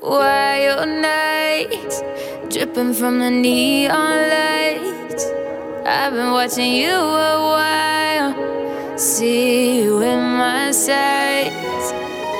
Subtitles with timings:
[0.00, 2.02] Wild nights,
[2.50, 5.26] dripping from the neon lights.
[5.84, 11.90] I've been watching you a while, see you in my sights.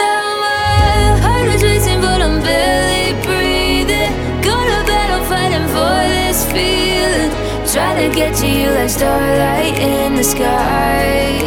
[0.00, 4.12] Now my heart is racing, but I'm barely breathing.
[4.40, 7.32] Go to battle, fighting for this feeling.
[7.70, 11.38] Try to get to you like starlight in the sky.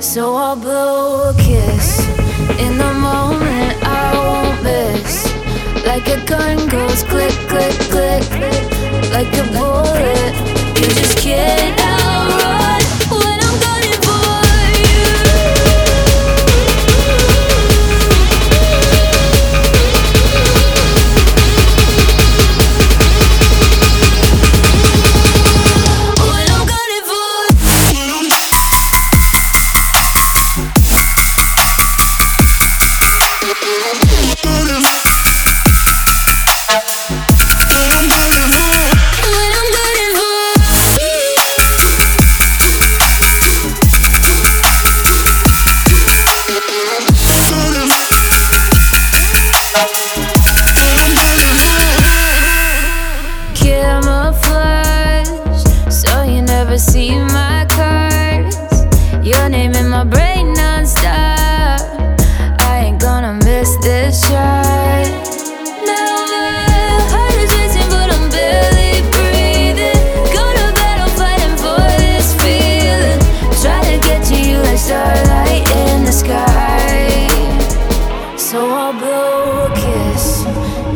[0.00, 1.73] So I'll blow a kiss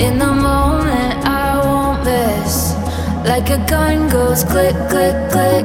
[0.00, 2.74] in the moment I won't miss.
[3.26, 5.64] Like a gun goes click, click, click.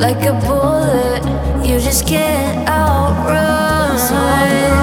[0.00, 1.22] Like a bullet,
[1.64, 4.75] you just can't outrun.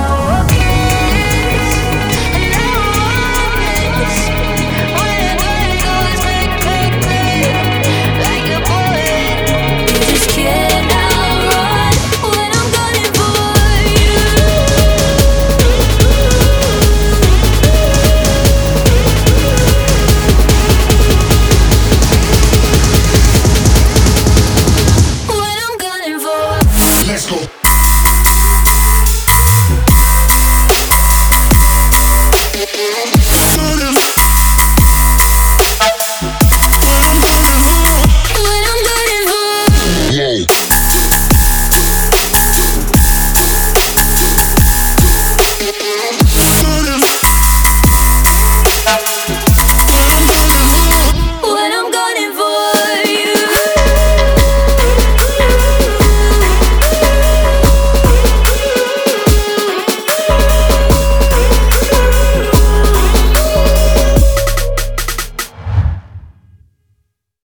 [27.13, 27.62] Fresco.